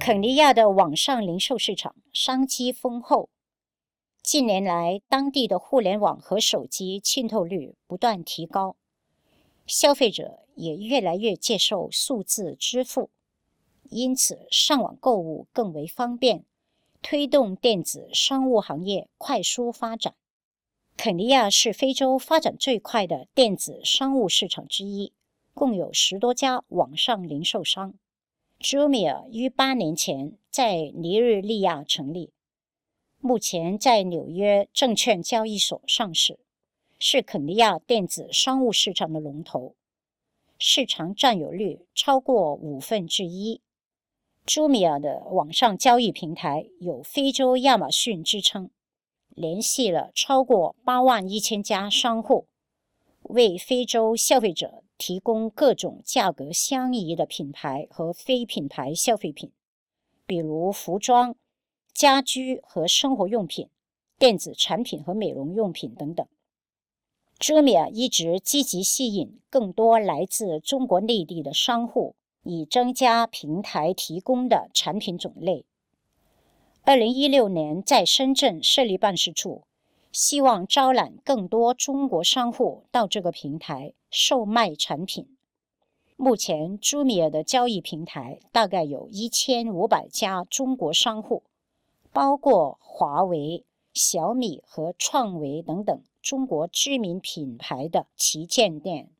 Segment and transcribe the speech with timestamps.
[0.00, 3.28] 肯尼亚的网上零售市场商机丰厚。
[4.22, 8.76] 近年来，当地的互联网和手机浸透率不断提高，
[9.66, 13.10] 消费者也越来越接受数字支付，
[13.90, 16.46] 因此上网购物更为方便，
[17.02, 20.14] 推动电子商务行业快速发展。
[20.96, 25.12] 肯尼亚是非洲发展最快的电子商务市场之一，
[25.52, 27.92] 共有十多家网上零售商。
[28.60, 32.34] Jumia 于八年前在尼日利亚成立。
[33.18, 36.38] 目前在纽约证券交易所上市，
[36.98, 39.76] 是肯尼亚电子商务市场的龙头，
[40.58, 43.62] 市场占有率超过五分之一。
[44.44, 48.68] 朱米尔的网上交易平台有“非洲亚马逊”之称，
[49.30, 52.46] 联系了超过八万一千家商户，
[53.22, 59.50] 为非洲消费者提供各种价格相宜的品牌和非品牌消费品，
[60.26, 61.34] 比如服装。
[61.92, 63.68] 家居和生活用品、
[64.18, 66.26] 电子产品和美容用品等等。
[67.38, 75.64] Jumia 一直积极吸引更多来自中国内地的商户，以增加平台提供的产品种类。
[76.82, 79.64] 二零一六年在深圳设立办事处，
[80.12, 85.36] 希望招揽更多中国商户到这个平台售卖产品。
[86.16, 91.44] 目前，Jumia 的交易平台大概有一千五百家中国商户。
[92.12, 99.12] 包括华为、小米和创维等等中国知名品牌的旗舰店。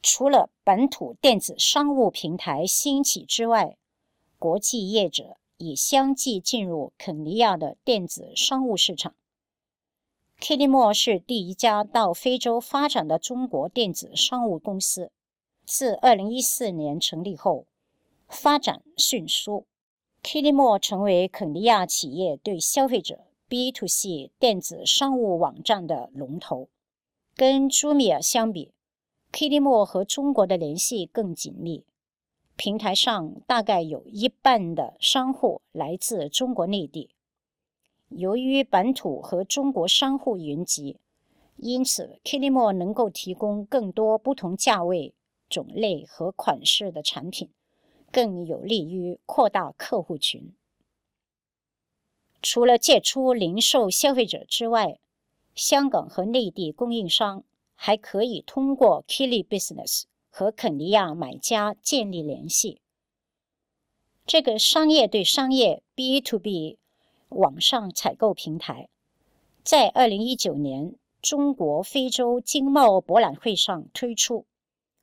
[0.00, 3.76] 除了本土电子商务平台兴起之外，
[4.38, 9.16] 国际业者也相继进入肯尼亚的电子商务市场。
[10.46, 15.10] K i l i m o 是第一家到非洲发展的中国电子商务公司，
[15.64, 17.64] 自2014年成立后，
[18.28, 19.64] 发展迅速。
[20.22, 26.68] k i l i m o 成为肯尼亚企业对消费者 B to C 电子商务网站的龙头。
[27.34, 28.74] 跟 Jumia 相比
[29.32, 31.86] k i l i m o 和中国的联系更紧密。
[32.56, 37.13] 平台上大概有一半的商户来自中国内地。
[38.08, 40.98] 由于本土和中国商户云集，
[41.56, 45.14] 因此 k i l i m o 能够提供更多不同价位、
[45.48, 47.50] 种类和款式的产品。
[48.12, 50.54] 更有利于扩大客户群。
[52.40, 55.00] 除了借出零售消费者之外，
[55.56, 57.42] 香港和内地供应商
[57.74, 62.80] 还可以通过 Kili Business 和肯尼亚买家建立联系。
[64.24, 66.78] 这个商业对商业 B to B
[67.34, 68.88] 网上采购平台，
[69.62, 74.46] 在二零一九年中国非洲经贸博览会上推出，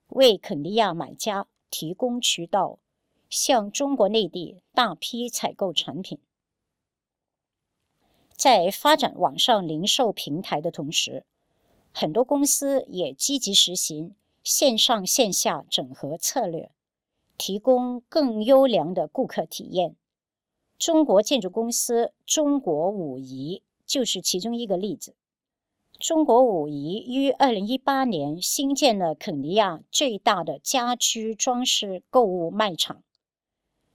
[0.07, 2.79] 为肯尼亚买家提供渠道。
[3.29, 6.19] 向中国内地大批采购产品，
[8.35, 11.23] 在发展网上零售平台的同时，
[11.93, 16.71] 很多公司也积极实行线上线下整合策略，
[17.37, 19.95] 提供更优良的顾客体验。
[20.81, 25.13] 中国建筑公司中国武夷就是其中一个例子。
[25.99, 33.03] 中国武夷于二零一八年新建了肯尼亚最大的家居装饰购物卖场。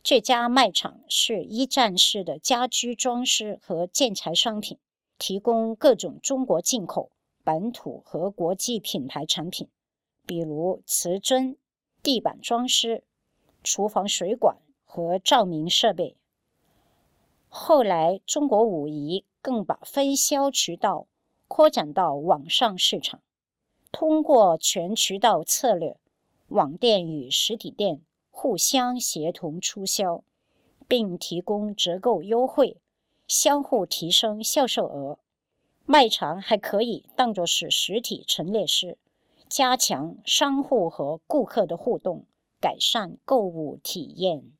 [0.04, 4.78] 这家卖场是一站式的家居装饰和建材商品，
[5.18, 7.10] 提供各种中国进口、
[7.42, 9.66] 本土和国际品牌产品，
[10.24, 11.56] 比如瓷砖、
[12.00, 13.02] 地板装饰、
[13.64, 16.16] 厨房水管和照明设备。
[17.58, 21.06] 后来，中国武夷更把分销渠道
[21.48, 23.22] 扩展到网上市场，
[23.90, 25.98] 通过全渠道策略，
[26.48, 28.02] 网店与实体店。
[28.30, 30.22] 互相协同促销，
[30.86, 32.76] 并提供折扣优惠，
[33.26, 35.18] 相互提升销售额。
[35.86, 38.98] 卖场还可以当作是实体陈列室，
[39.48, 42.26] 加强商户和顾客的互动，
[42.60, 44.52] 改善购物体验。